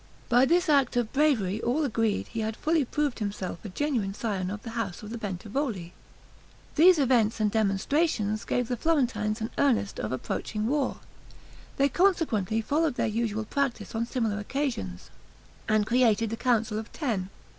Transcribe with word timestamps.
By 0.29 0.45
this 0.45 0.67
act 0.67 0.97
of 0.97 1.13
bravery 1.13 1.61
all 1.61 1.83
agreed 1.85 2.25
he 2.29 2.39
had 2.39 2.55
fully 2.57 2.83
proved 2.85 3.19
himself 3.19 3.63
a 3.63 3.69
genuine 3.69 4.15
scion 4.15 4.49
of 4.49 4.63
the 4.63 4.71
house 4.71 5.03
of 5.03 5.11
the 5.11 5.17
Bentivogli. 5.19 5.93
These 6.73 6.97
events 6.97 7.39
and 7.39 7.51
demonstrations 7.51 8.43
gave 8.43 8.67
the 8.67 8.77
Florentines 8.77 9.41
an 9.41 9.51
earnest 9.59 9.99
of 9.99 10.11
approaching 10.11 10.65
war; 10.65 10.97
they 11.77 11.87
consequently 11.87 12.61
followed 12.61 12.95
their 12.95 13.05
usual 13.05 13.45
practice 13.45 13.93
on 13.93 14.07
similar 14.07 14.39
occasions, 14.39 15.11
and 15.69 15.85
created 15.85 16.31
the 16.31 16.35
Council 16.35 16.79
of 16.79 16.91
Ten. 16.91 17.29